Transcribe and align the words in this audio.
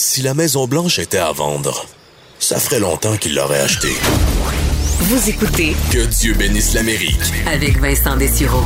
Si 0.00 0.22
la 0.22 0.32
Maison 0.32 0.68
Blanche 0.68 1.00
était 1.00 1.18
à 1.18 1.32
vendre, 1.32 1.84
ça 2.38 2.60
ferait 2.60 2.78
longtemps 2.78 3.16
qu'il 3.16 3.34
l'aurait 3.34 3.58
achetée. 3.58 3.96
Vous 5.00 5.28
écoutez 5.28 5.72
Que 5.92 6.06
Dieu 6.06 6.34
bénisse 6.34 6.72
l'Amérique. 6.72 7.18
avec 7.48 7.78
Vincent 7.80 8.16
Dessureau. 8.16 8.62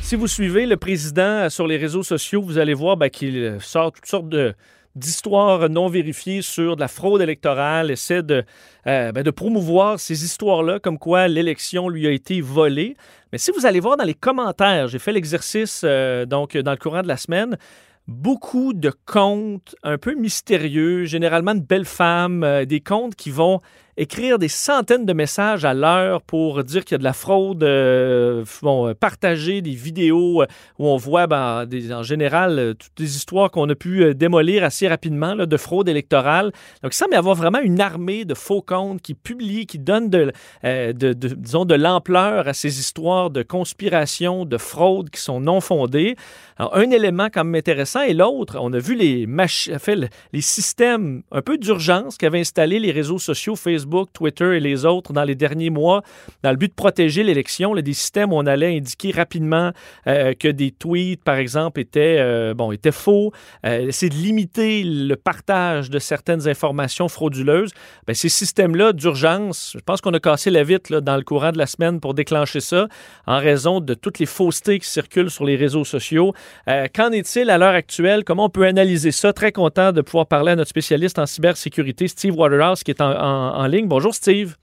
Si 0.00 0.16
vous 0.16 0.26
suivez 0.26 0.64
le 0.64 0.78
président 0.78 1.50
sur 1.50 1.66
les 1.66 1.76
réseaux 1.76 2.02
sociaux, 2.02 2.40
vous 2.40 2.56
allez 2.56 2.72
voir 2.72 2.96
ben, 2.96 3.10
qu'il 3.10 3.58
sort 3.60 3.92
toutes 3.92 4.06
sortes 4.06 4.30
de 4.30 4.54
d'histoires 4.96 5.68
non 5.68 5.88
vérifiées 5.88 6.40
sur 6.40 6.76
de 6.76 6.80
la 6.80 6.88
fraude 6.88 7.20
électorale, 7.20 7.90
essaie 7.90 8.22
de, 8.22 8.42
euh, 8.86 9.12
ben, 9.12 9.22
de 9.22 9.30
promouvoir 9.30 10.00
ces 10.00 10.24
histoires-là, 10.24 10.78
comme 10.78 10.98
quoi 10.98 11.28
l'élection 11.28 11.90
lui 11.90 12.06
a 12.06 12.10
été 12.10 12.40
volée. 12.40 12.96
Mais 13.32 13.38
si 13.38 13.50
vous 13.50 13.66
allez 13.66 13.80
voir 13.80 13.98
dans 13.98 14.04
les 14.04 14.14
commentaires, 14.14 14.88
j'ai 14.88 15.00
fait 15.00 15.12
l'exercice 15.12 15.82
euh, 15.84 16.24
donc 16.24 16.56
dans 16.56 16.70
le 16.70 16.78
courant 16.78 17.02
de 17.02 17.08
la 17.08 17.18
semaine, 17.18 17.58
beaucoup 18.06 18.72
de 18.74 18.92
contes 19.06 19.74
un 19.82 19.98
peu 19.98 20.14
mystérieux, 20.14 21.04
généralement 21.04 21.54
de 21.54 21.60
belles 21.60 21.84
femmes, 21.84 22.44
euh, 22.44 22.64
des 22.64 22.80
contes 22.80 23.14
qui 23.14 23.30
vont 23.30 23.60
écrire 23.96 24.38
des 24.38 24.48
centaines 24.48 25.06
de 25.06 25.12
messages 25.12 25.64
à 25.64 25.74
l'heure 25.74 26.22
pour 26.22 26.64
dire 26.64 26.84
qu'il 26.84 26.94
y 26.94 26.96
a 26.96 26.98
de 26.98 27.04
la 27.04 27.12
fraude, 27.12 27.62
euh, 27.62 28.44
bon, 28.62 28.88
euh, 28.88 28.94
partager 28.94 29.62
des 29.62 29.74
vidéos 29.74 30.42
euh, 30.42 30.46
où 30.78 30.88
on 30.88 30.96
voit 30.96 31.26
ben, 31.26 31.66
en 31.92 32.02
général 32.02 32.74
toutes 32.78 32.98
les 32.98 33.16
histoires 33.16 33.50
qu'on 33.50 33.68
a 33.68 33.74
pu 33.74 34.14
démolir 34.14 34.64
assez 34.64 34.88
rapidement 34.88 35.34
là, 35.34 35.46
de 35.46 35.56
fraude 35.56 35.88
électorale. 35.88 36.52
Donc 36.82 36.92
il 36.92 36.96
semble 36.96 37.14
y 37.14 37.16
avoir 37.16 37.34
vraiment 37.34 37.60
une 37.60 37.80
armée 37.80 38.24
de 38.24 38.34
faux 38.34 38.62
comptes 38.62 39.00
qui 39.02 39.14
publient, 39.14 39.66
qui 39.66 39.78
donnent 39.78 40.10
de, 40.10 40.32
disons, 40.62 41.64
de 41.64 41.74
l'ampleur 41.74 42.48
à 42.48 42.52
ces 42.52 42.80
histoires 42.80 43.30
de 43.30 43.42
conspiration, 43.42 44.44
de 44.44 44.58
fraude 44.58 45.10
qui 45.10 45.20
sont 45.20 45.40
non 45.40 45.60
fondées. 45.60 46.16
Alors, 46.56 46.76
un 46.76 46.90
élément 46.90 47.28
quand 47.32 47.44
même 47.44 47.56
intéressant 47.56 48.02
et 48.02 48.14
l'autre, 48.14 48.56
on 48.60 48.72
a 48.72 48.78
vu 48.78 48.94
les, 48.94 49.26
machi- 49.26 49.74
en 49.74 49.78
fait, 49.78 49.96
le- 49.96 50.08
les 50.32 50.40
systèmes 50.40 51.22
un 51.32 51.42
peu 51.42 51.58
d'urgence 51.58 52.16
qu'avaient 52.16 52.40
installés 52.40 52.78
les 52.78 52.92
réseaux 52.92 53.18
sociaux, 53.18 53.56
Facebook, 53.56 53.83
Twitter 54.12 54.56
et 54.56 54.60
les 54.60 54.84
autres 54.84 55.12
dans 55.12 55.24
les 55.24 55.34
derniers 55.34 55.70
mois, 55.70 56.02
dans 56.42 56.50
le 56.50 56.56
but 56.56 56.68
de 56.68 56.74
protéger 56.74 57.22
l'élection. 57.22 57.74
des 57.74 57.92
systèmes 57.92 58.32
où 58.32 58.36
on 58.36 58.46
allait 58.46 58.76
indiquer 58.76 59.10
rapidement 59.10 59.72
euh, 60.06 60.34
que 60.34 60.48
des 60.48 60.70
tweets, 60.70 61.22
par 61.22 61.36
exemple, 61.36 61.80
étaient, 61.80 62.16
euh, 62.18 62.54
bon, 62.54 62.72
étaient 62.72 62.92
faux, 62.92 63.32
euh, 63.66 63.88
essayer 63.88 64.10
de 64.10 64.16
limiter 64.16 64.82
le 64.84 65.16
partage 65.16 65.90
de 65.90 65.98
certaines 65.98 66.48
informations 66.48 67.08
frauduleuses. 67.08 67.72
Ben, 68.06 68.14
ces 68.14 68.28
systèmes-là 68.28 68.92
d'urgence, 68.92 69.72
je 69.74 69.80
pense 69.80 70.00
qu'on 70.00 70.14
a 70.14 70.20
cassé 70.20 70.50
la 70.50 70.64
vitre 70.64 71.00
dans 71.00 71.16
le 71.16 71.22
courant 71.22 71.52
de 71.52 71.58
la 71.58 71.66
semaine 71.66 72.00
pour 72.00 72.14
déclencher 72.14 72.60
ça 72.60 72.88
en 73.26 73.38
raison 73.38 73.80
de 73.80 73.94
toutes 73.94 74.18
les 74.18 74.26
faussetés 74.26 74.78
qui 74.78 74.88
circulent 74.88 75.30
sur 75.30 75.44
les 75.44 75.56
réseaux 75.56 75.84
sociaux. 75.84 76.32
Euh, 76.68 76.86
Qu'en 76.94 77.10
est-il 77.10 77.50
à 77.50 77.58
l'heure 77.58 77.74
actuelle? 77.74 78.24
Comment 78.24 78.46
on 78.46 78.50
peut 78.50 78.66
analyser 78.66 79.12
ça? 79.12 79.32
Très 79.32 79.52
content 79.52 79.92
de 79.92 80.00
pouvoir 80.00 80.26
parler 80.26 80.52
à 80.52 80.56
notre 80.56 80.70
spécialiste 80.70 81.18
en 81.18 81.26
cybersécurité, 81.26 82.08
Steve 82.08 82.36
Waterhouse, 82.36 82.82
qui 82.82 82.90
est 82.90 83.00
en 83.00 83.66
ligne. 83.66 83.73
Bonjour, 83.82 84.14
Steve. 84.14 84.56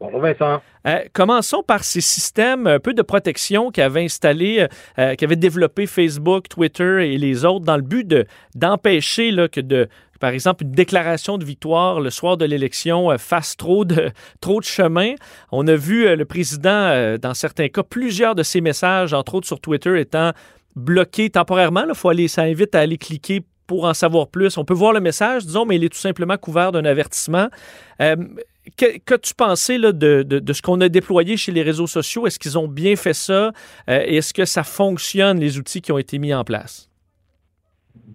Bonjour 0.00 0.20
Vincent. 0.20 0.62
Euh, 0.86 1.00
commençons 1.12 1.64
par 1.64 1.82
ces 1.82 2.00
systèmes 2.00 2.68
un 2.68 2.78
peu 2.78 2.94
de 2.94 3.02
protection 3.02 3.72
qu'avaient 3.72 4.04
installés, 4.04 4.68
euh, 4.98 5.16
qu'avaient 5.16 5.34
développé 5.34 5.86
Facebook, 5.86 6.48
Twitter 6.48 7.12
et 7.12 7.18
les 7.18 7.44
autres 7.44 7.64
dans 7.64 7.76
le 7.76 7.82
but 7.82 8.06
de- 8.06 8.24
d'empêcher 8.54 9.32
là, 9.32 9.48
que 9.48 9.60
de, 9.60 9.88
par 10.20 10.30
exemple, 10.30 10.64
une 10.64 10.72
déclaration 10.72 11.36
de 11.36 11.44
victoire 11.44 12.00
le 12.00 12.10
soir 12.10 12.36
de 12.36 12.44
l'élection 12.44 13.10
euh, 13.10 13.18
fasse 13.18 13.56
trop 13.56 13.84
de, 13.84 14.10
trop 14.40 14.60
de 14.60 14.64
chemin. 14.64 15.14
On 15.50 15.66
a 15.66 15.74
vu 15.74 16.06
euh, 16.06 16.14
le 16.14 16.24
président, 16.24 16.70
euh, 16.70 17.18
dans 17.18 17.34
certains 17.34 17.68
cas, 17.68 17.82
plusieurs 17.82 18.34
de 18.34 18.44
ses 18.44 18.60
messages, 18.60 19.12
entre 19.12 19.34
autres 19.34 19.46
sur 19.46 19.60
Twitter, 19.60 19.98
étant 20.00 20.32
bloqués 20.76 21.30
temporairement. 21.30 21.84
Il 21.88 21.94
faut 21.94 22.08
aller, 22.08 22.28
ça 22.28 22.42
invite 22.42 22.74
à 22.74 22.80
aller 22.80 22.98
cliquer 22.98 23.42
pour 23.68 23.84
en 23.84 23.94
savoir 23.94 24.26
plus. 24.26 24.56
On 24.58 24.64
peut 24.64 24.74
voir 24.74 24.92
le 24.92 24.98
message, 25.00 25.46
disons, 25.46 25.64
mais 25.64 25.76
il 25.76 25.84
est 25.84 25.90
tout 25.90 25.98
simplement 25.98 26.36
couvert 26.36 26.72
d'un 26.72 26.84
avertissement. 26.84 27.48
Euh, 28.02 28.16
que- 28.76 28.98
Qu'as-tu 28.98 29.34
pensé 29.34 29.78
là, 29.78 29.92
de, 29.92 30.24
de- 30.24 30.40
de 30.40 30.52
ce 30.52 30.60
qu'on 30.62 30.80
a 30.80 30.88
déployé 30.88 31.36
chez 31.36 31.52
les 31.52 31.62
réseaux 31.62 31.86
sociaux? 31.86 32.26
Est-ce 32.26 32.38
qu'ils 32.40 32.58
ont 32.58 32.66
bien 32.66 32.96
fait 32.96 33.12
ça? 33.14 33.52
Euh, 33.88 34.00
Est-ce 34.00 34.34
que 34.34 34.44
ça 34.44 34.64
fonctionne, 34.64 35.38
les 35.38 35.58
outils 35.58 35.80
qui 35.82 35.92
ont 35.92 35.98
été 35.98 36.18
mis 36.18 36.34
en 36.34 36.42
place? 36.44 36.88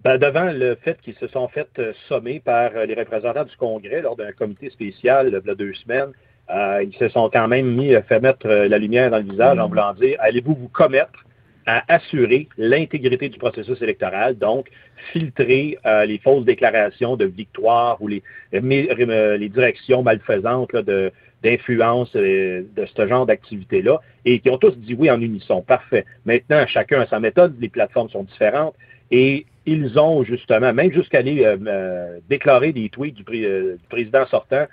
Ben, 0.02 0.18
devant 0.18 0.50
le 0.52 0.74
fait 0.84 1.00
qu'ils 1.00 1.14
se 1.14 1.28
sont 1.28 1.48
fait 1.48 1.68
euh, 1.78 1.92
sommer 2.08 2.40
par 2.40 2.72
euh, 2.74 2.84
les 2.84 2.94
représentants 2.94 3.44
du 3.44 3.56
Congrès 3.56 4.02
lors 4.02 4.16
d'un 4.16 4.32
comité 4.32 4.68
spécial 4.70 5.28
il 5.28 5.46
y 5.46 5.50
a 5.50 5.54
deux 5.54 5.72
semaines, 5.74 6.10
euh, 6.50 6.82
ils 6.82 6.94
se 6.98 7.08
sont 7.08 7.30
quand 7.32 7.48
même 7.48 7.74
mis 7.74 7.94
à 7.94 8.02
faire 8.02 8.20
mettre 8.20 8.46
la 8.46 8.76
lumière 8.78 9.10
dans 9.10 9.16
le 9.18 9.24
visage 9.24 9.58
en 9.58 9.66
voulant 9.68 9.94
dire 9.94 10.16
allez-vous 10.18 10.54
vous 10.54 10.68
commettre 10.68 11.24
à 11.66 11.84
assurer 11.92 12.48
l'intégrité 12.58 13.28
du 13.28 13.38
processus 13.38 13.80
électoral, 13.82 14.36
donc 14.36 14.68
filtrer 15.12 15.78
euh, 15.86 16.04
les 16.04 16.18
fausses 16.18 16.44
déclarations 16.44 17.16
de 17.16 17.24
victoire 17.24 18.00
ou 18.00 18.08
les, 18.08 18.22
mais- 18.52 18.88
euh, 18.90 19.36
les 19.36 19.48
directions 19.48 20.02
malfaisantes 20.02 20.74
de 20.76 21.12
d'influence 21.42 22.10
euh, 22.16 22.62
de 22.74 22.86
ce 22.86 23.06
genre 23.06 23.26
d'activité-là, 23.26 24.00
et 24.24 24.38
qui 24.40 24.48
ont 24.48 24.56
tous 24.56 24.74
dit 24.78 24.94
oui 24.94 25.10
en 25.10 25.20
unisson. 25.20 25.60
Parfait. 25.60 26.06
Maintenant, 26.24 26.66
chacun 26.66 27.02
a 27.02 27.06
sa 27.06 27.20
méthode, 27.20 27.54
les 27.60 27.68
plateformes 27.68 28.08
sont 28.08 28.22
différentes, 28.22 28.74
et 29.10 29.44
ils 29.66 29.98
ont 29.98 30.24
justement, 30.24 30.72
même 30.72 30.90
jusqu'à 30.90 31.18
aller 31.18 31.44
euh, 31.44 31.58
euh, 31.66 32.18
déclarer 32.30 32.72
des 32.72 32.88
tweets 32.88 33.16
euh, 33.28 33.76
du 33.76 33.88
président 33.90 34.26
sortant 34.26 34.64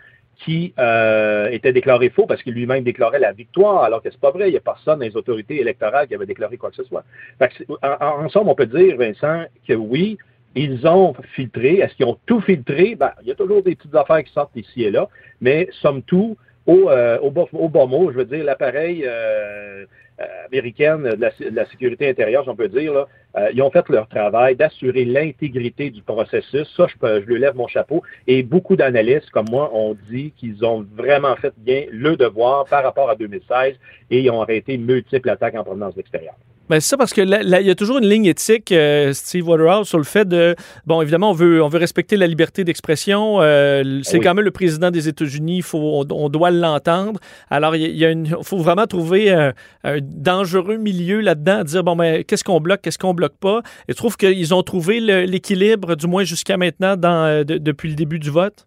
qui 0.43 0.73
euh, 0.79 1.49
étaient 1.51 1.73
déclarés 1.73 2.09
faux 2.09 2.25
parce 2.25 2.41
qu'il 2.41 2.53
lui-même 2.53 2.83
déclarait 2.83 3.19
la 3.19 3.31
victoire, 3.31 3.83
alors 3.83 4.01
que 4.01 4.09
c'est 4.09 4.19
pas 4.19 4.31
vrai, 4.31 4.49
il 4.49 4.51
n'y 4.51 4.57
a 4.57 4.61
personne 4.61 4.99
dans 4.99 5.05
les 5.05 5.15
autorités 5.15 5.59
électorales 5.59 6.07
qui 6.07 6.15
avait 6.15 6.25
déclaré 6.25 6.57
quoi 6.57 6.71
que 6.71 6.75
ce 6.75 6.83
soit. 6.83 7.03
En, 7.83 8.27
somme, 8.29 8.49
on 8.49 8.55
peut 8.55 8.65
dire, 8.65 8.97
Vincent, 8.97 9.45
que 9.67 9.73
oui, 9.73 10.17
ils 10.55 10.87
ont 10.87 11.13
filtré. 11.35 11.75
Est-ce 11.75 11.93
qu'ils 11.95 12.07
ont 12.07 12.17
tout 12.25 12.41
filtré? 12.41 12.95
Ben, 12.95 13.11
il 13.21 13.27
y 13.27 13.31
a 13.31 13.35
toujours 13.35 13.61
des 13.61 13.75
petites 13.75 13.95
affaires 13.95 14.23
qui 14.23 14.33
sortent 14.33 14.55
ici 14.55 14.83
et 14.83 14.91
là, 14.91 15.07
mais 15.41 15.69
somme 15.81 16.01
tout, 16.01 16.37
au, 16.65 16.89
euh, 16.89 17.17
au, 17.19 17.31
bas 17.31 17.85
mot, 17.85 18.11
je 18.11 18.17
veux 18.17 18.25
dire, 18.25 18.43
l'appareil 18.43 19.03
euh, 19.05 19.85
euh, 20.21 20.25
américaine 20.47 21.03
de 21.03 21.21
la, 21.21 21.29
de 21.29 21.55
la 21.55 21.65
sécurité 21.67 22.09
intérieure, 22.09 22.43
si 22.43 22.49
on 22.49 22.55
peut 22.55 22.67
dire, 22.67 22.93
là, 22.93 23.07
euh, 23.37 23.49
ils 23.53 23.61
ont 23.61 23.71
fait 23.71 23.87
leur 23.89 24.07
travail 24.07 24.55
d'assurer 24.55 25.05
l'intégrité 25.05 25.89
du 25.89 26.01
processus. 26.01 26.67
Ça, 26.75 26.87
je, 26.87 26.97
peux, 26.97 27.21
je 27.21 27.25
lui 27.25 27.39
lève 27.39 27.55
mon 27.55 27.67
chapeau. 27.67 28.03
Et 28.27 28.43
beaucoup 28.43 28.75
d'analystes, 28.75 29.29
comme 29.31 29.47
moi, 29.49 29.71
ont 29.73 29.95
dit 30.09 30.33
qu'ils 30.37 30.63
ont 30.65 30.85
vraiment 30.95 31.35
fait 31.37 31.53
bien 31.57 31.85
le 31.91 32.17
devoir 32.17 32.65
par 32.65 32.83
rapport 32.83 33.09
à 33.09 33.15
2016 33.15 33.75
et 34.11 34.19
ils 34.19 34.29
ont 34.29 34.41
arrêté 34.41 34.77
multiples 34.77 35.29
attaques 35.29 35.55
en 35.55 35.63
provenance 35.63 35.93
de 35.93 35.99
l'extérieur. 35.99 36.35
Ben, 36.71 36.79
c'est 36.79 36.87
ça, 36.87 36.95
parce 36.97 37.11
que 37.13 37.19
il 37.19 37.67
y 37.67 37.69
a 37.69 37.75
toujours 37.75 37.97
une 37.97 38.07
ligne 38.07 38.27
éthique, 38.27 38.71
euh, 38.71 39.11
Steve 39.11 39.45
Waterhouse, 39.45 39.89
sur 39.89 39.97
le 39.97 40.05
fait 40.05 40.25
de. 40.25 40.55
Bon, 40.85 41.01
évidemment, 41.01 41.31
on 41.31 41.33
veut, 41.33 41.61
on 41.61 41.67
veut 41.67 41.77
respecter 41.79 42.15
la 42.15 42.27
liberté 42.27 42.63
d'expression. 42.63 43.41
euh, 43.41 43.99
c'est 44.03 44.19
Oui. 44.19 44.23
quand 44.23 44.33
même 44.35 44.45
le 44.45 44.51
président 44.51 44.89
des 44.89 45.09
États-Unis. 45.09 45.63
Faut, 45.63 45.77
on, 45.79 46.05
on 46.13 46.29
doit 46.29 46.49
l'entendre. 46.49 47.19
Alors, 47.49 47.75
il 47.75 47.91
y 47.97 48.05
a- 48.05 48.11
une, 48.11 48.25
faut 48.41 48.57
vraiment 48.59 48.87
trouver 48.87 49.31
un, 49.31 49.51
un 49.83 49.97
dangereux 50.01 50.77
milieu 50.77 51.19
là-dedans, 51.19 51.65
dire, 51.65 51.83
bon, 51.83 51.97
ben, 51.97 52.23
qu'est-ce 52.23 52.45
qu'on 52.45 52.61
bloque, 52.61 52.81
qu'est-ce 52.81 52.97
qu'on 52.97 53.13
bloque 53.13 53.35
pas? 53.37 53.61
Et 53.89 53.91
je 53.91 53.97
trouve 53.97 54.15
qu'ils 54.15 54.53
ont 54.53 54.63
trouvé 54.63 55.01
l'équilibre, 55.01 55.95
du 55.95 56.07
moins 56.07 56.23
jusqu'à 56.23 56.55
maintenant, 56.55 56.95
dans, 56.95 57.25
euh, 57.25 57.43
de- 57.43 57.57
depuis 57.57 57.89
le 57.89 57.95
début 57.95 58.17
du 58.17 58.29
vote. 58.29 58.65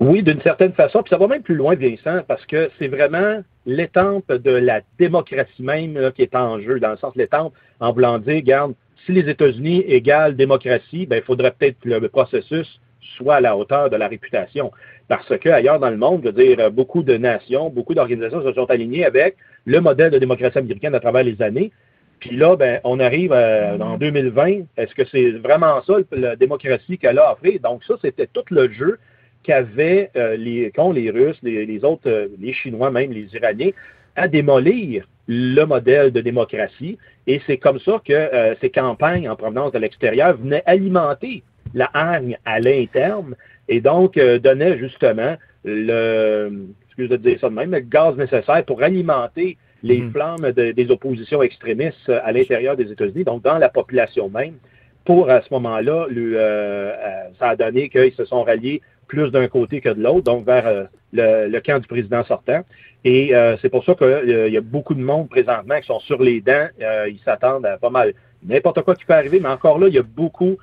Oui, 0.00 0.22
d'une 0.22 0.40
certaine 0.40 0.72
façon. 0.72 1.02
Puis 1.02 1.10
ça 1.10 1.18
va 1.18 1.26
même 1.26 1.42
plus 1.42 1.56
loin, 1.56 1.74
Vincent, 1.74 2.22
parce 2.26 2.46
que 2.46 2.70
c'est 2.78 2.88
vraiment 2.88 3.42
l'étampe 3.66 4.32
de 4.32 4.50
la 4.50 4.80
démocratie 4.98 5.62
même 5.62 6.12
qui 6.14 6.22
est 6.22 6.34
en 6.34 6.60
jeu, 6.60 6.80
dans 6.80 6.90
le 6.90 6.96
sens 6.96 7.14
l'étampe 7.16 7.52
en 7.80 7.92
voulant 7.92 8.18
dire, 8.18 8.36
regarde, 8.36 8.74
si 9.06 9.12
les 9.12 9.28
États-Unis 9.28 9.84
égale 9.86 10.36
démocratie, 10.36 11.06
ben, 11.06 11.16
il 11.16 11.22
faudrait 11.22 11.52
peut-être 11.52 11.78
que 11.80 11.88
le 11.88 12.08
processus 12.08 12.80
soit 13.16 13.36
à 13.36 13.40
la 13.40 13.56
hauteur 13.56 13.90
de 13.90 13.96
la 13.96 14.08
réputation. 14.08 14.70
Parce 15.08 15.36
que 15.38 15.48
ailleurs 15.48 15.80
dans 15.80 15.90
le 15.90 15.96
monde, 15.96 16.22
je 16.24 16.30
veux 16.30 16.56
dire, 16.56 16.70
beaucoup 16.70 17.02
de 17.02 17.16
nations, 17.16 17.68
beaucoup 17.68 17.94
d'organisations 17.94 18.42
se 18.42 18.52
sont 18.52 18.70
alignées 18.70 19.04
avec 19.04 19.36
le 19.64 19.80
modèle 19.80 20.10
de 20.10 20.18
démocratie 20.18 20.58
américaine 20.58 20.94
à 20.94 21.00
travers 21.00 21.24
les 21.24 21.40
années. 21.42 21.72
Puis 22.20 22.36
là, 22.36 22.54
ben, 22.54 22.80
on 22.84 23.00
arrive 23.00 23.32
euh, 23.32 23.76
en 23.78 23.98
2020. 23.98 24.62
Est-ce 24.76 24.94
que 24.94 25.02
c'est 25.10 25.32
vraiment 25.32 25.82
ça, 25.82 25.94
la 26.12 26.36
démocratie 26.36 26.96
qu'elle 26.96 27.18
a 27.18 27.32
offert? 27.32 27.58
Donc 27.60 27.82
ça, 27.84 27.94
c'était 28.00 28.28
tout 28.28 28.44
le 28.50 28.70
jeu 28.72 28.98
qu'avaient 29.42 30.10
euh, 30.16 30.36
les, 30.36 30.70
qu'ont 30.70 30.92
les 30.92 31.10
Russes, 31.10 31.38
les, 31.42 31.66
les 31.66 31.84
autres, 31.84 32.08
euh, 32.08 32.28
les 32.40 32.52
Chinois, 32.52 32.90
même 32.90 33.12
les 33.12 33.26
Iraniens, 33.34 33.70
à 34.16 34.28
démolir 34.28 35.06
le 35.28 35.64
modèle 35.64 36.10
de 36.12 36.20
démocratie. 36.20 36.98
Et 37.26 37.40
c'est 37.46 37.56
comme 37.58 37.78
ça 37.80 38.00
que 38.04 38.12
euh, 38.12 38.54
ces 38.60 38.70
campagnes 38.70 39.28
en 39.28 39.36
provenance 39.36 39.72
de 39.72 39.78
l'extérieur 39.78 40.36
venaient 40.36 40.62
alimenter 40.66 41.42
la 41.74 41.88
hargne 41.94 42.36
à 42.44 42.60
l'interne 42.60 43.34
et 43.68 43.80
donc 43.80 44.16
euh, 44.16 44.38
donnaient 44.38 44.76
justement 44.78 45.36
le, 45.64 46.50
excusez 46.86 47.08
de 47.08 47.16
dire 47.16 47.38
ça 47.40 47.48
de 47.48 47.54
même, 47.54 47.70
le 47.72 47.80
gaz 47.80 48.16
nécessaire 48.16 48.64
pour 48.64 48.82
alimenter 48.82 49.56
les 49.82 49.98
Mhm. 50.00 50.12
flammes 50.12 50.52
de- 50.52 50.72
des 50.72 50.90
oppositions 50.90 51.42
extrémistes 51.42 52.08
à 52.08 52.30
l'intérieur 52.32 52.76
des 52.76 52.90
États-Unis, 52.92 53.24
donc 53.24 53.42
dans 53.42 53.58
la 53.58 53.68
population 53.68 54.28
même. 54.28 54.54
Pour 55.04 55.28
à 55.30 55.40
ce 55.42 55.52
moment-là, 55.54 56.06
euh, 56.10 56.34
euh, 56.36 56.92
ça 57.38 57.50
a 57.50 57.56
donné 57.56 57.88
qu'ils 57.88 58.12
se 58.12 58.24
sont 58.24 58.42
ralliés 58.44 58.80
plus 59.12 59.30
d'un 59.30 59.46
côté 59.46 59.82
que 59.82 59.90
de 59.90 60.02
l'autre, 60.02 60.22
donc 60.22 60.46
vers 60.46 60.66
euh, 60.66 60.84
le, 61.12 61.60
camp 61.60 61.78
du 61.78 61.86
président 61.86 62.24
sortant. 62.24 62.62
Et 63.04 63.34
euh, 63.34 63.58
c'est 63.60 63.68
pour 63.68 63.84
ça 63.84 63.94
qu'il 63.94 64.48
y 64.50 64.56
a 64.56 64.60
beaucoup 64.62 64.94
de 64.94 65.02
monde 65.02 65.28
présentement 65.28 65.78
qui 65.78 65.86
sont 65.86 66.00
sur 66.00 66.22
les 66.22 66.40
dents. 66.40 66.68
Euh, 66.80 67.10
ils 67.10 67.20
s'attendent 67.22 67.66
à 67.66 67.76
pas 67.76 67.90
mal 67.90 68.14
n'importe 68.42 68.80
quoi 68.80 68.94
qui 68.94 69.04
peut 69.04 69.12
arriver, 69.12 69.38
mais 69.38 69.50
encore 69.50 69.78
là, 69.78 69.88
il 69.88 69.94
y 69.94 69.98
a 69.98 70.02
beaucoup 70.02 70.56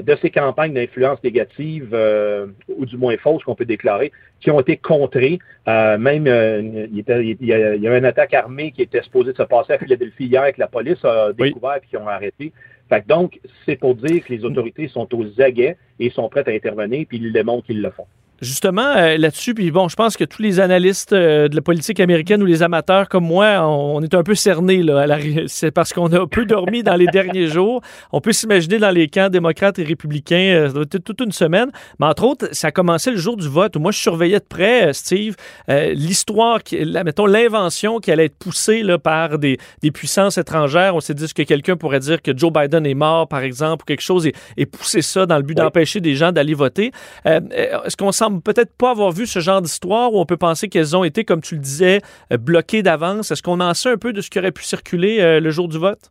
de 0.00 0.16
ces 0.20 0.30
campagnes 0.30 0.74
d'influence 0.74 1.22
négative, 1.22 1.90
euh, 1.92 2.46
ou 2.68 2.84
du 2.84 2.96
moins 2.96 3.16
fausses 3.16 3.44
qu'on 3.44 3.54
peut 3.54 3.64
déclarer, 3.64 4.12
qui 4.40 4.50
ont 4.50 4.60
été 4.60 4.76
contrées. 4.76 5.38
Euh, 5.68 5.98
même, 5.98 6.26
il, 6.26 7.04
y 7.40 7.52
a, 7.52 7.74
y, 7.76 7.88
a, 7.88 7.98
une 7.98 8.04
attaque 8.04 8.34
armée 8.34 8.72
qui 8.72 8.82
était 8.82 9.02
supposée 9.02 9.32
de 9.32 9.36
se 9.36 9.42
passer 9.44 9.74
à 9.74 9.78
Philadelphie 9.78 10.26
hier 10.26 10.52
que 10.52 10.60
la 10.60 10.66
police 10.66 11.04
a 11.04 11.32
découvert 11.32 11.76
et 11.76 11.86
qui 11.88 11.96
ont 11.96 12.08
arrêté. 12.08 12.52
Fait 12.88 13.06
donc, 13.06 13.40
c'est 13.64 13.76
pour 13.76 13.94
dire 13.94 14.24
que 14.24 14.32
les 14.32 14.44
autorités 14.44 14.88
sont 14.88 15.08
aux 15.14 15.40
aguets 15.40 15.76
et 15.98 16.10
sont 16.10 16.28
prêtes 16.28 16.48
à 16.48 16.52
intervenir, 16.52 17.06
puis 17.08 17.18
ils 17.18 17.32
démontrent 17.32 17.66
qu'ils 17.66 17.80
le 17.80 17.90
font. 17.90 18.06
Justement, 18.44 18.94
euh, 18.96 19.16
là-dessus, 19.16 19.54
puis 19.54 19.70
bon, 19.70 19.88
je 19.88 19.96
pense 19.96 20.16
que 20.16 20.24
tous 20.24 20.42
les 20.42 20.60
analystes 20.60 21.12
euh, 21.12 21.48
de 21.48 21.56
la 21.56 21.62
politique 21.62 21.98
américaine 21.98 22.42
ou 22.42 22.46
les 22.46 22.62
amateurs 22.62 23.08
comme 23.08 23.24
moi, 23.24 23.66
on, 23.66 24.02
est 24.02 24.14
un 24.14 24.22
peu 24.22 24.34
cernés. 24.34 24.82
Là, 24.82 25.18
c'est 25.46 25.70
parce 25.70 25.92
qu'on 25.92 26.12
a 26.12 26.26
peu 26.26 26.44
dormi 26.44 26.82
dans 26.82 26.94
les 26.94 27.06
derniers 27.06 27.46
jours. 27.46 27.80
On 28.12 28.20
peut 28.20 28.32
s'imaginer 28.32 28.78
dans 28.78 28.90
les 28.90 29.08
camps 29.08 29.30
démocrates 29.30 29.78
et 29.78 29.84
républicains, 29.84 30.68
euh, 30.76 30.84
toute 30.84 31.20
une 31.20 31.32
semaine. 31.32 31.70
Mais 31.98 32.06
entre 32.06 32.24
autres, 32.24 32.48
ça 32.52 32.68
a 32.68 32.70
commencé 32.70 33.10
le 33.10 33.16
jour 33.16 33.36
du 33.36 33.48
vote. 33.48 33.76
Moi, 33.76 33.92
je 33.92 33.98
surveillais 33.98 34.40
de 34.40 34.44
près, 34.44 34.92
Steve, 34.92 35.36
l'histoire, 35.68 36.60
mettons, 37.04 37.26
l'invention 37.26 37.98
qui 37.98 38.12
allait 38.12 38.26
être 38.26 38.38
poussée 38.38 38.82
là, 38.82 38.98
par 38.98 39.38
des, 39.38 39.58
des 39.82 39.90
puissances 39.90 40.38
étrangères. 40.38 40.94
On 40.94 41.00
s'est 41.00 41.14
dit 41.14 41.32
que 41.32 41.42
quelqu'un 41.42 41.76
pourrait 41.76 42.00
dire 42.00 42.20
que 42.20 42.36
Joe 42.36 42.52
Biden 42.52 42.84
est 42.86 42.94
mort, 42.94 43.26
par 43.26 43.40
exemple, 43.40 43.84
ou 43.84 43.86
quelque 43.86 44.02
chose, 44.02 44.26
et, 44.26 44.34
et 44.56 44.66
pousser 44.66 45.02
ça 45.02 45.26
dans 45.26 45.36
le 45.36 45.42
but 45.42 45.56
d'empêcher 45.56 46.00
des 46.00 46.14
gens 46.14 46.32
d'aller 46.32 46.54
voter? 46.54 46.92
Est-ce 47.24 47.96
qu'on 47.96 48.12
semble 48.12 48.33
peut-être 48.40 48.74
pas 48.76 48.90
avoir 48.90 49.12
vu 49.12 49.26
ce 49.26 49.38
genre 49.38 49.62
d'histoire 49.62 50.12
où 50.12 50.20
on 50.20 50.26
peut 50.26 50.36
penser 50.36 50.68
qu'elles 50.68 50.96
ont 50.96 51.04
été, 51.04 51.24
comme 51.24 51.40
tu 51.40 51.54
le 51.54 51.60
disais, 51.60 52.00
euh, 52.32 52.36
bloquées 52.36 52.82
d'avance. 52.82 53.30
Est-ce 53.30 53.42
qu'on 53.42 53.60
en 53.60 53.74
sait 53.74 53.90
un 53.90 53.96
peu 53.96 54.12
de 54.12 54.20
ce 54.20 54.30
qui 54.30 54.38
aurait 54.38 54.52
pu 54.52 54.64
circuler 54.64 55.20
euh, 55.20 55.40
le 55.40 55.50
jour 55.50 55.68
du 55.68 55.78
vote? 55.78 56.10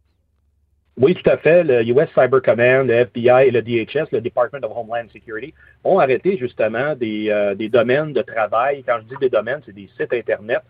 Oui, 0.98 1.16
tout 1.16 1.28
à 1.30 1.38
fait. 1.38 1.64
Le 1.64 1.84
US 1.88 2.08
Cyber 2.14 2.42
Command, 2.42 2.86
le 2.88 2.94
FBI 2.94 3.48
et 3.48 3.52
le 3.52 3.62
DHS, 3.62 4.12
le 4.12 4.22
Department 4.22 4.64
of 4.64 4.72
Homeland 4.76 5.08
Security, 5.12 5.54
ont 5.84 5.98
arrêté 5.98 6.38
justement 6.38 6.96
des, 6.96 7.30
euh, 7.30 7.56
des 7.56 7.70
domaines 7.70 8.14
de 8.14 8.22
travail. 8.22 8.84
Quand 8.88 9.00
je 9.02 9.16
dis 9.16 9.20
des 9.20 9.30
domaines, 9.30 9.62
c'est 9.66 9.74
des 9.74 9.90
sites 9.98 10.14
Internet 10.14 10.62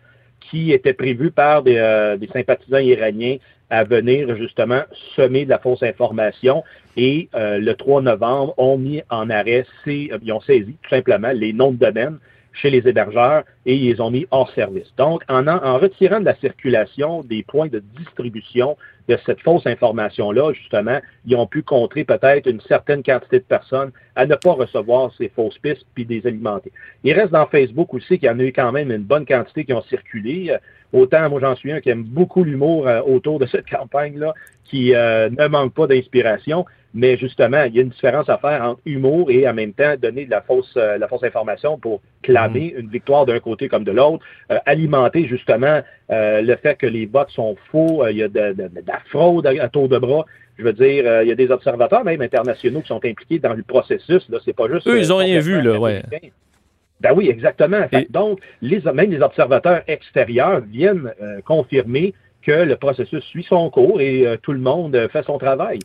qui 0.50 0.72
étaient 0.72 0.94
prévus 0.94 1.30
par 1.30 1.62
des, 1.62 2.16
des 2.20 2.26
sympathisants 2.28 2.78
iraniens 2.78 3.38
à 3.70 3.84
venir 3.84 4.36
justement 4.36 4.82
semer 5.16 5.44
de 5.44 5.50
la 5.50 5.58
fausse 5.58 5.82
information. 5.82 6.62
Et 6.96 7.28
euh, 7.34 7.58
le 7.58 7.74
3 7.74 8.02
novembre, 8.02 8.54
ont 8.56 8.78
mis 8.78 9.02
en 9.10 9.30
arrêt, 9.30 9.66
ces, 9.84 10.10
ils 10.22 10.32
ont 10.32 10.40
saisi 10.40 10.76
tout 10.82 10.90
simplement 10.90 11.32
les 11.32 11.52
noms 11.52 11.72
de 11.72 11.78
domaine 11.78 12.18
chez 12.54 12.70
les 12.70 12.88
hébergeurs 12.88 13.44
et 13.66 13.74
ils 13.74 13.92
les 13.92 14.00
ont 14.00 14.10
mis 14.10 14.26
hors 14.30 14.50
service. 14.52 14.90
Donc, 14.96 15.22
en, 15.28 15.46
en 15.46 15.78
retirant 15.78 16.20
de 16.20 16.24
la 16.24 16.36
circulation 16.36 17.22
des 17.22 17.42
points 17.42 17.68
de 17.68 17.82
distribution 17.98 18.76
de 19.08 19.18
cette 19.26 19.40
fausse 19.40 19.66
information-là, 19.66 20.52
justement, 20.54 20.98
ils 21.26 21.36
ont 21.36 21.46
pu 21.46 21.62
contrer 21.62 22.04
peut-être 22.04 22.48
une 22.48 22.60
certaine 22.62 23.02
quantité 23.02 23.38
de 23.38 23.44
personnes 23.44 23.90
à 24.16 24.26
ne 24.26 24.34
pas 24.34 24.52
recevoir 24.52 25.12
ces 25.18 25.28
fausses 25.28 25.58
pistes 25.58 25.86
puis 25.94 26.06
des 26.06 26.26
alimenter. 26.26 26.72
Il 27.02 27.12
reste 27.12 27.32
dans 27.32 27.46
Facebook 27.46 27.92
aussi 27.92 28.18
qu'il 28.18 28.28
y 28.28 28.30
en 28.30 28.38
a 28.38 28.44
eu 28.44 28.52
quand 28.52 28.72
même 28.72 28.90
une 28.90 29.02
bonne 29.02 29.26
quantité 29.26 29.64
qui 29.64 29.72
ont 29.72 29.82
circulé. 29.82 30.56
Autant, 30.92 31.28
moi, 31.28 31.40
j'en 31.40 31.56
suis 31.56 31.72
un 31.72 31.80
qui 31.80 31.90
aime 31.90 32.04
beaucoup 32.04 32.44
l'humour 32.44 32.86
euh, 32.86 33.02
autour 33.02 33.38
de 33.38 33.46
cette 33.46 33.68
campagne-là, 33.70 34.32
qui 34.64 34.94
euh, 34.94 35.28
ne 35.28 35.48
manque 35.48 35.74
pas 35.74 35.86
d'inspiration. 35.86 36.64
Mais 36.94 37.16
justement, 37.16 37.64
il 37.64 37.74
y 37.74 37.78
a 37.80 37.82
une 37.82 37.88
différence 37.88 38.28
à 38.28 38.38
faire 38.38 38.62
entre 38.62 38.80
humour 38.86 39.30
et 39.30 39.48
en 39.48 39.54
même 39.54 39.72
temps 39.72 39.94
donner 40.00 40.26
de 40.26 40.30
la 40.30 40.40
fausse, 40.40 40.72
euh, 40.76 40.96
la 40.96 41.08
fausse 41.08 41.24
information 41.24 41.78
pour 41.78 42.00
clamer 42.22 42.72
mm. 42.76 42.80
une 42.80 42.88
victoire 42.88 43.26
d'un 43.26 43.40
côté 43.40 43.68
comme 43.68 43.84
de 43.84 43.92
l'autre, 43.92 44.24
alimenter 44.66 45.26
justement 45.26 45.82
le 46.08 46.56
fait 46.56 46.76
que 46.76 46.86
les 46.86 47.06
votes 47.06 47.30
sont 47.30 47.56
faux, 47.70 48.06
il 48.08 48.16
y 48.16 48.22
a 48.22 48.28
de, 48.28 48.54
la 48.86 49.00
fraude 49.10 49.46
à, 49.46 49.68
tour 49.68 49.88
de 49.88 49.98
bras. 49.98 50.24
Je 50.58 50.62
veux 50.62 50.72
dire, 50.72 51.22
il 51.22 51.28
y 51.28 51.32
a 51.32 51.34
des 51.34 51.50
observateurs 51.50 52.04
même 52.04 52.20
internationaux 52.20 52.80
qui 52.80 52.88
sont 52.88 53.04
impliqués 53.04 53.38
dans 53.40 53.54
le 53.54 53.62
processus. 53.62 54.28
Là, 54.28 54.38
c'est 54.44 54.52
pas 54.52 54.68
juste. 54.68 54.86
Eux, 54.86 54.98
ils 54.98 55.12
ont 55.12 55.16
rien 55.16 55.40
vu, 55.40 55.60
là, 55.60 55.78
ouais. 55.78 56.02
Ben 57.00 57.12
oui, 57.14 57.28
exactement. 57.28 57.86
donc, 58.08 58.40
les, 58.62 58.80
même 58.80 59.10
les 59.10 59.20
observateurs 59.20 59.82
extérieurs 59.88 60.60
viennent 60.60 61.12
euh, 61.20 61.40
confirmer 61.44 62.14
que 62.40 62.52
le 62.52 62.76
processus 62.76 63.22
suit 63.24 63.46
son 63.46 63.68
cours 63.68 64.00
et 64.00 64.26
euh, 64.26 64.36
tout 64.40 64.52
le 64.52 64.58
monde 64.58 64.96
fait 65.12 65.22
son 65.24 65.36
travail. 65.38 65.80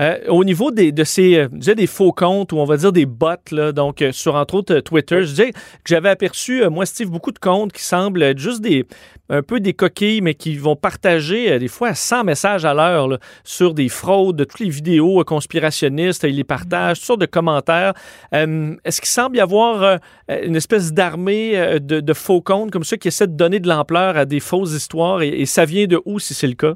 Euh, 0.00 0.18
au 0.28 0.44
niveau 0.44 0.70
des, 0.70 0.92
de 0.92 1.04
ces 1.04 1.36
euh, 1.36 1.48
des 1.74 1.86
faux 1.86 2.12
comptes 2.12 2.52
ou 2.52 2.58
on 2.58 2.64
va 2.64 2.76
dire 2.76 2.92
des 2.92 3.06
bots, 3.06 3.26
donc 3.74 4.02
euh, 4.02 4.12
sur 4.12 4.34
entre 4.34 4.56
autres 4.56 4.80
Twitter, 4.80 5.22
je 5.22 5.28
disais 5.28 5.52
que 5.52 5.58
j'avais 5.86 6.10
aperçu, 6.10 6.68
moi 6.68 6.84
Steve, 6.84 7.08
beaucoup 7.08 7.32
de 7.32 7.38
comptes 7.38 7.72
qui 7.72 7.82
semblent 7.82 8.38
juste 8.38 8.60
des 8.60 8.84
un 9.28 9.42
peu 9.42 9.58
des 9.58 9.72
coquilles, 9.72 10.20
mais 10.20 10.34
qui 10.34 10.56
vont 10.56 10.76
partager 10.76 11.58
des 11.58 11.66
fois 11.66 11.94
100 11.94 12.22
messages 12.22 12.64
à 12.64 12.74
l'heure 12.74 13.18
sur 13.42 13.74
des 13.74 13.88
fraudes, 13.88 14.36
de 14.36 14.44
toutes 14.44 14.60
les 14.60 14.68
vidéos 14.68 15.24
conspirationnistes, 15.24 16.22
ils 16.22 16.36
les 16.36 16.44
partagent, 16.44 16.98
toutes 16.98 17.06
sortes 17.06 17.20
de 17.20 17.26
commentaires. 17.26 17.94
Est-ce 18.30 19.00
qu'il 19.00 19.10
semble 19.10 19.36
y 19.36 19.40
avoir 19.40 19.98
une 20.28 20.54
espèce 20.54 20.92
d'armée 20.92 21.80
de, 21.80 22.12
faux 22.12 22.40
comptes 22.40 22.70
comme 22.70 22.84
ça 22.84 22.98
qui 22.98 23.08
essaie 23.08 23.26
de 23.26 23.34
donner 23.34 23.58
de 23.58 23.66
l'ampleur 23.66 24.16
à 24.16 24.26
des 24.26 24.38
fausses 24.38 24.74
histoires 24.74 25.22
et 25.22 25.44
ça 25.44 25.64
vient 25.64 25.86
de 25.86 26.00
où 26.04 26.20
si 26.20 26.32
c'est 26.32 26.46
le 26.46 26.54
cas? 26.54 26.74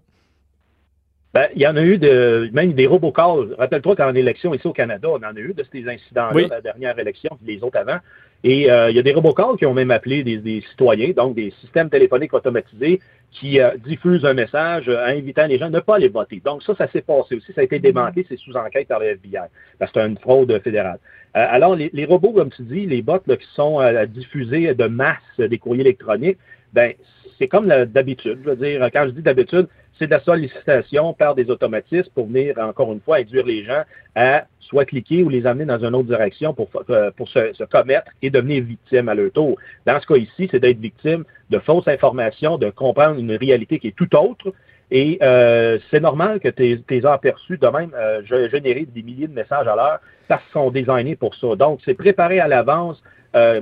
Ben, 1.32 1.46
il 1.54 1.62
y 1.62 1.66
en 1.66 1.76
a 1.76 1.82
eu 1.82 1.96
de, 1.96 2.50
même 2.52 2.72
des 2.72 2.86
robocalls. 2.86 3.54
Rappelle-toi 3.56 3.94
qu'en 3.94 4.14
élection 4.14 4.52
ici 4.52 4.66
au 4.66 4.72
Canada, 4.72 5.08
on 5.10 5.16
en 5.18 5.36
a 5.36 5.38
eu 5.38 5.54
de 5.54 5.64
ces 5.70 5.88
incidents-là, 5.88 6.48
la 6.48 6.60
dernière 6.60 6.98
élection, 6.98 7.38
les 7.44 7.62
autres 7.62 7.78
avant. 7.78 7.98
Et 8.42 8.70
euh, 8.70 8.90
il 8.90 8.96
y 8.96 8.98
a 8.98 9.02
des 9.02 9.12
robocalls 9.12 9.56
qui 9.56 9.66
ont 9.66 9.74
même 9.74 9.90
appelé 9.90 10.24
des, 10.24 10.60
citoyens, 10.70 11.10
donc 11.10 11.36
des 11.36 11.52
systèmes 11.60 11.90
téléphoniques 11.90 12.32
automatisés 12.32 13.00
qui 13.30 13.60
euh, 13.60 13.76
diffusent 13.76 14.24
un 14.24 14.34
message 14.34 14.88
euh, 14.88 15.06
invitant 15.06 15.46
les 15.46 15.58
gens 15.58 15.66
à 15.66 15.70
ne 15.70 15.78
pas 15.78 15.96
aller 15.96 16.08
voter. 16.08 16.40
Donc 16.44 16.62
ça, 16.64 16.74
ça 16.74 16.88
s'est 16.88 17.02
passé 17.02 17.36
aussi. 17.36 17.52
Ça 17.52 17.60
a 17.60 17.64
été 17.64 17.78
démantelé, 17.78 18.26
c'est 18.28 18.38
sous 18.38 18.56
enquête 18.56 18.88
par 18.88 18.98
le 18.98 19.06
FBI. 19.10 19.36
Parce 19.78 19.92
que 19.92 20.00
c'est 20.00 20.06
une 20.06 20.18
fraude 20.18 20.58
fédérale. 20.64 20.98
alors, 21.34 21.76
les, 21.76 22.04
robots, 22.06 22.32
comme 22.32 22.50
tu 22.50 22.62
dis, 22.62 22.86
les 22.86 23.02
bots 23.02 23.18
qui 23.20 23.46
sont 23.54 23.78
à 23.78 24.06
diffuser 24.06 24.74
de 24.74 24.86
masse 24.86 25.18
des 25.38 25.58
courriers 25.58 25.82
électroniques, 25.82 26.38
ben 26.72 26.94
c'est 27.40 27.48
comme 27.48 27.68
d'habitude. 27.68 28.38
Je 28.44 28.50
veux 28.50 28.56
dire, 28.56 28.86
quand 28.92 29.06
je 29.06 29.10
dis 29.10 29.22
d'habitude, 29.22 29.66
c'est 29.98 30.06
de 30.06 30.10
la 30.10 30.20
sollicitation 30.20 31.14
par 31.14 31.34
des 31.34 31.50
automatismes 31.50 32.10
pour 32.14 32.26
venir, 32.26 32.54
encore 32.58 32.92
une 32.92 33.00
fois, 33.00 33.16
induire 33.16 33.46
les 33.46 33.64
gens 33.64 33.82
à 34.14 34.44
soit 34.60 34.84
cliquer 34.84 35.22
ou 35.22 35.28
les 35.28 35.46
amener 35.46 35.64
dans 35.64 35.82
une 35.82 35.94
autre 35.94 36.08
direction 36.08 36.52
pour, 36.54 36.68
euh, 36.90 37.10
se, 37.26 37.64
commettre 37.64 38.10
et 38.22 38.30
devenir 38.30 38.62
victime 38.62 39.08
à 39.08 39.14
leur 39.14 39.32
tour. 39.32 39.56
Dans 39.86 40.00
ce 40.00 40.06
cas 40.06 40.16
ici, 40.16 40.48
c'est 40.50 40.60
d'être 40.60 40.78
victime 40.78 41.24
de 41.48 41.58
fausses 41.58 41.88
informations, 41.88 42.58
de 42.58 42.70
comprendre 42.70 43.18
une 43.18 43.32
réalité 43.32 43.78
qui 43.78 43.88
est 43.88 43.96
tout 43.96 44.14
autre. 44.14 44.52
Et 44.90 45.18
euh, 45.22 45.78
c'est 45.90 46.00
normal 46.00 46.40
que 46.40 46.48
tes, 46.48 46.80
tes 46.82 47.04
aperçus 47.06 47.58
de 47.58 47.66
même 47.68 47.92
euh, 47.94 48.22
générer 48.50 48.86
des 48.86 49.02
milliers 49.02 49.28
de 49.28 49.34
messages 49.34 49.66
à 49.66 49.76
l'heure 49.76 50.00
parce 50.28 50.42
qu'ils 50.44 50.52
sont 50.52 50.70
designés 50.70 51.16
pour 51.16 51.34
ça. 51.34 51.56
Donc, 51.56 51.80
c'est 51.84 51.94
préparé 51.94 52.40
à 52.40 52.48
l'avance, 52.48 53.02
euh, 53.34 53.60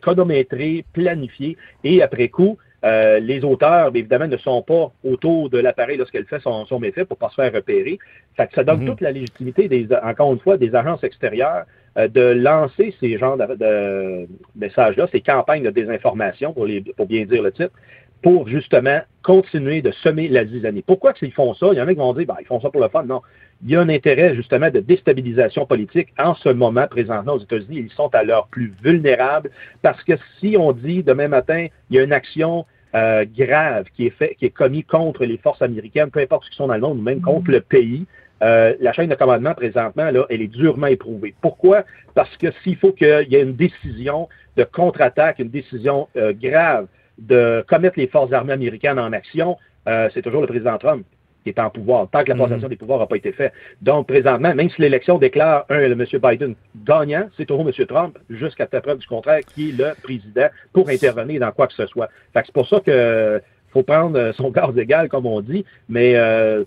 chronométré, 0.00 0.84
planifié, 0.92 1.56
et 1.82 2.02
après 2.02 2.28
coup, 2.28 2.56
euh, 2.84 3.18
les 3.18 3.44
auteurs, 3.44 3.90
évidemment, 3.94 4.28
ne 4.28 4.36
sont 4.36 4.62
pas 4.62 4.92
autour 5.02 5.50
de 5.50 5.58
l'appareil 5.58 5.96
lorsqu'elle 5.96 6.26
fait 6.26 6.40
son, 6.40 6.64
son 6.66 6.78
méfait 6.78 7.04
pour 7.04 7.16
pas 7.16 7.28
se 7.30 7.34
faire 7.34 7.52
repérer. 7.52 7.98
ça 8.36 8.64
donne 8.64 8.80
mhm. 8.80 8.86
toute 8.86 9.00
la 9.00 9.10
légitimité, 9.10 9.68
des, 9.68 9.88
encore 10.02 10.32
une 10.32 10.38
fois, 10.38 10.56
des 10.56 10.74
agences 10.74 11.02
extérieures 11.02 11.64
euh, 11.96 12.06
de 12.06 12.20
lancer 12.20 12.94
ces 13.00 13.18
genres 13.18 13.36
de, 13.36 14.28
messages-là, 14.54 15.08
ces 15.10 15.20
campagnes 15.20 15.64
de 15.64 15.70
désinformation, 15.70 16.52
pour, 16.52 16.66
les, 16.66 16.80
pour 16.80 17.06
bien 17.06 17.24
dire 17.24 17.42
le 17.42 17.50
titre, 17.50 17.72
pour 18.22 18.48
justement 18.48 19.00
continuer 19.22 19.82
de 19.82 19.90
semer 19.90 20.28
la 20.28 20.44
zizanie. 20.44 20.82
Pourquoi 20.82 21.12
ils 21.22 21.32
font 21.32 21.54
ça? 21.54 21.68
Il 21.72 21.78
y 21.78 21.80
en 21.80 21.86
a 21.86 21.92
qui 21.92 21.98
vont 21.98 22.12
dire, 22.14 22.26
ben, 22.26 22.36
ils 22.40 22.46
font 22.46 22.60
ça 22.60 22.70
pour 22.70 22.80
le 22.80 22.88
fun. 22.88 23.04
Non. 23.04 23.22
Il 23.64 23.70
y 23.70 23.76
a 23.76 23.80
un 23.80 23.88
intérêt 23.88 24.34
justement 24.34 24.70
de 24.70 24.80
déstabilisation 24.80 25.66
politique 25.66 26.08
en 26.18 26.34
ce 26.34 26.48
moment, 26.48 26.86
présentement 26.88 27.34
aux 27.34 27.40
États-Unis. 27.40 27.86
Ils 27.86 27.90
sont 27.90 28.14
à 28.14 28.22
l'heure 28.22 28.48
plus 28.48 28.72
vulnérables 28.82 29.50
parce 29.82 30.02
que 30.04 30.14
si 30.38 30.56
on 30.58 30.72
dit 30.72 31.02
demain 31.02 31.28
matin, 31.28 31.66
il 31.90 31.96
y 31.96 31.98
a 31.98 32.02
une 32.02 32.12
action 32.12 32.64
euh, 32.94 33.24
grave 33.36 33.84
qui 33.94 34.06
est 34.06 34.10
fait, 34.10 34.34
qui 34.38 34.46
est 34.46 34.50
commise 34.50 34.84
contre 34.86 35.24
les 35.24 35.36
forces 35.36 35.60
américaines, 35.60 36.10
peu 36.10 36.20
importe 36.20 36.44
ce 36.44 36.50
qu'ils 36.50 36.56
sont 36.56 36.68
dans 36.68 36.74
le 36.74 36.80
monde, 36.80 36.98
ou 36.98 37.02
même 37.02 37.20
contre 37.20 37.50
le 37.50 37.60
pays, 37.60 38.06
euh, 38.42 38.74
la 38.80 38.92
chaîne 38.92 39.10
de 39.10 39.14
commandement, 39.14 39.54
présentement, 39.54 40.10
là, 40.10 40.24
elle 40.30 40.42
est 40.42 40.48
durement 40.48 40.86
éprouvée. 40.86 41.34
Pourquoi? 41.42 41.84
Parce 42.14 42.34
que 42.36 42.46
s'il 42.62 42.76
faut 42.76 42.92
qu'il 42.92 43.26
y 43.28 43.34
ait 43.34 43.42
une 43.42 43.56
décision 43.56 44.28
de 44.56 44.64
contre-attaque, 44.64 45.38
une 45.40 45.50
décision 45.50 46.08
euh, 46.16 46.32
grave 46.32 46.86
de 47.18 47.64
commettre 47.68 47.98
les 47.98 48.06
forces 48.06 48.32
armées 48.32 48.52
américaines 48.52 48.98
en 48.98 49.12
action, 49.12 49.56
euh, 49.88 50.08
c'est 50.14 50.22
toujours 50.22 50.40
le 50.40 50.46
président 50.46 50.78
Trump 50.78 51.04
qui 51.44 51.50
est 51.50 51.58
en 51.60 51.70
pouvoir, 51.70 52.08
tant 52.10 52.24
que 52.24 52.28
la 52.28 52.34
mhm. 52.34 52.42
passation 52.42 52.68
des 52.68 52.76
pouvoirs 52.76 52.98
n'a 52.98 53.06
pas 53.06 53.16
été 53.16 53.32
faite. 53.32 53.52
Donc, 53.80 54.08
présentement, 54.08 54.54
même 54.54 54.70
si 54.70 54.82
l'élection 54.82 55.18
déclare 55.18 55.66
un, 55.68 55.78
le 55.78 55.92
M. 55.92 56.04
Biden 56.20 56.54
gagnant, 56.84 57.28
c'est 57.36 57.46
toujours 57.46 57.66
M. 57.66 57.86
Trump, 57.86 58.18
jusqu'à 58.28 58.66
ta 58.66 58.80
preuve 58.80 58.98
du 58.98 59.06
contraire, 59.06 59.40
qui 59.54 59.70
est 59.70 59.72
le 59.72 59.92
président 60.02 60.48
pour 60.72 60.88
intervenir 60.88 61.40
dans 61.40 61.52
quoi 61.52 61.66
que 61.68 61.74
ce 61.74 61.86
soit. 61.86 62.08
c'est 62.34 62.52
pour 62.52 62.68
ça 62.68 62.80
que 62.80 63.40
faut 63.72 63.82
prendre 63.82 64.32
son 64.36 64.50
corps 64.52 64.72
égal, 64.78 65.08
comme 65.08 65.26
on 65.26 65.40
dit, 65.40 65.64
mais 65.88 66.16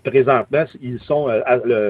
présentement, 0.04 0.64
ils 0.80 1.00
sont 1.00 1.26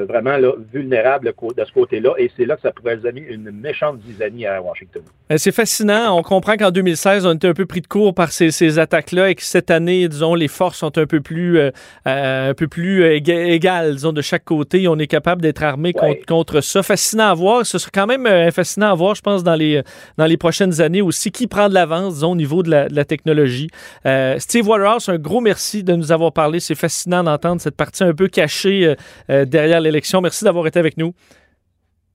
vraiment 0.08 0.36
là, 0.36 0.52
vulnérables 0.72 1.26
de 1.26 1.64
ce 1.64 1.72
côté-là, 1.72 2.14
et 2.18 2.30
c'est 2.36 2.44
là 2.44 2.56
que 2.56 2.62
ça 2.62 2.72
pourrait 2.72 2.96
donner 2.96 3.24
une 3.28 3.50
méchante 3.50 4.00
zizanie 4.06 4.46
à 4.46 4.60
Washington. 4.62 5.02
C'est 5.36 5.52
fascinant. 5.52 6.16
On 6.18 6.22
comprend 6.22 6.56
qu'en 6.56 6.70
2016, 6.70 7.26
on 7.26 7.34
était 7.34 7.48
un 7.48 7.54
peu 7.54 7.66
pris 7.66 7.80
de 7.80 7.86
court 7.86 8.14
par 8.14 8.32
ces, 8.32 8.50
ces 8.50 8.78
attaques-là, 8.78 9.30
et 9.30 9.34
que 9.34 9.42
cette 9.42 9.70
année, 9.70 10.08
disons, 10.08 10.34
les 10.34 10.48
forces 10.48 10.78
sont 10.78 10.96
un 10.98 11.06
peu 11.06 11.20
plus, 11.20 11.58
un 12.04 12.54
peu 12.54 12.68
plus 12.68 13.04
égales, 13.04 13.92
disons, 13.92 14.12
de 14.12 14.22
chaque 14.22 14.44
côté. 14.44 14.88
On 14.88 14.98
est 14.98 15.06
capable 15.06 15.42
d'être 15.42 15.62
armé 15.62 15.92
contre, 15.92 16.24
contre, 16.26 16.60
ça. 16.60 16.82
Fascinant 16.82 17.28
à 17.28 17.34
voir. 17.34 17.64
Ce 17.64 17.78
sera 17.78 17.90
quand 17.92 18.06
même 18.06 18.50
fascinant 18.50 18.90
à 18.90 18.94
voir, 18.94 19.14
je 19.14 19.22
pense, 19.22 19.44
dans 19.44 19.54
les, 19.54 19.82
dans 20.16 20.26
les 20.26 20.36
prochaines 20.36 20.80
années 20.80 21.02
aussi, 21.02 21.30
qui 21.30 21.46
prend 21.46 21.68
de 21.68 21.74
l'avance, 21.74 22.14
disons, 22.14 22.32
au 22.32 22.36
niveau 22.36 22.62
de 22.62 22.70
la, 22.70 23.04
technologie. 23.04 23.68
Euh, 24.06 24.38
Steve 24.38 24.66
Waterhouse, 24.68 25.01
un 25.08 25.18
gros 25.18 25.40
merci 25.40 25.82
de 25.82 25.94
nous 25.94 26.12
avoir 26.12 26.32
parlé. 26.32 26.60
C'est 26.60 26.74
fascinant 26.74 27.22
d'entendre 27.24 27.60
cette 27.60 27.76
partie 27.76 28.04
un 28.04 28.14
peu 28.14 28.28
cachée 28.28 28.86
euh, 28.86 28.94
euh, 29.30 29.44
derrière 29.44 29.80
l'élection. 29.80 30.20
Merci 30.20 30.44
d'avoir 30.44 30.66
été 30.66 30.78
avec 30.78 30.96
nous. 30.96 31.14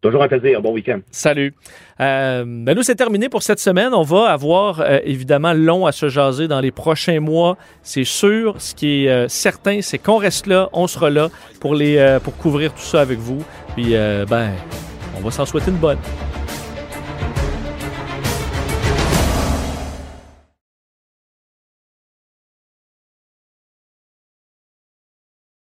Toujours 0.01 0.21
un 0.21 0.27
plaisir. 0.27 0.61
Bon 0.61 0.73
week-end. 0.73 0.99
Salut. 1.09 1.55
ben 1.97 2.45
nous, 2.45 2.83
c'est 2.83 2.95
terminé 2.95 3.29
pour 3.29 3.41
cette 3.41 3.59
semaine. 3.59 3.95
On 3.95 4.03
va 4.03 4.29
avoir 4.29 4.85
évidemment 5.03 5.53
long 5.53 5.87
à 5.87 5.91
se 5.91 6.07
jaser 6.07 6.47
dans 6.47 6.59
les 6.59 6.69
prochains 6.69 7.19
mois. 7.19 7.57
C'est 7.81 8.03
sûr. 8.03 8.61
Ce 8.61 8.75
qui 8.75 9.05
est 9.05 9.27
certain, 9.27 9.81
c'est 9.81 9.97
qu'on 9.97 10.17
reste 10.17 10.45
là, 10.45 10.69
on 10.71 10.85
sera 10.85 11.09
là 11.09 11.29
pour, 11.59 11.73
les, 11.73 12.19
pour 12.23 12.37
couvrir 12.37 12.73
tout 12.75 12.83
ça 12.83 13.01
avec 13.01 13.17
vous. 13.17 13.43
Puis, 13.75 13.95
ben, 14.29 14.51
on 15.17 15.21
va 15.21 15.31
s'en 15.31 15.47
souhaiter 15.47 15.71
une 15.71 15.77
bonne. 15.77 15.97